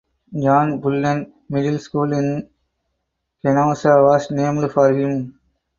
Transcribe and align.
John 0.41 0.79
Bullen 0.81 1.19
Middle 1.51 1.77
School 1.77 2.11
in 2.13 2.49
Kenosha 3.43 4.01
was 4.01 4.31
named 4.31 4.71
for 4.71 4.91
him. 4.91 5.39